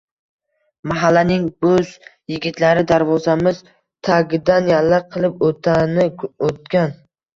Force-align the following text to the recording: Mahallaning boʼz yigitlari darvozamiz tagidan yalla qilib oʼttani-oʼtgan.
Mahallaning 0.91 1.43
boʼz 1.65 1.91
yigitlari 2.33 2.83
darvozamiz 2.93 3.61
tagidan 4.09 4.71
yalla 4.73 5.01
qilib 5.13 5.45
oʼttani-oʼtgan. 5.51 6.97